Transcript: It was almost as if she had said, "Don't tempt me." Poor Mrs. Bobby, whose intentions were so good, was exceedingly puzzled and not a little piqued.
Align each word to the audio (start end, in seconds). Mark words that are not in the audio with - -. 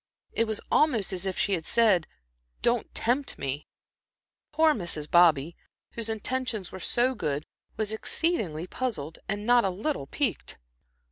It 0.31 0.45
was 0.45 0.61
almost 0.71 1.13
as 1.13 1.27
if 1.27 1.37
she 1.37 1.53
had 1.53 1.63
said, 1.63 2.07
"Don't 2.63 2.91
tempt 2.95 3.37
me." 3.37 3.67
Poor 4.51 4.73
Mrs. 4.73 5.07
Bobby, 5.07 5.55
whose 5.93 6.09
intentions 6.09 6.71
were 6.71 6.79
so 6.79 7.13
good, 7.13 7.45
was 7.77 7.91
exceedingly 7.93 8.65
puzzled 8.65 9.19
and 9.29 9.45
not 9.45 9.63
a 9.63 9.69
little 9.69 10.07
piqued. 10.07 10.57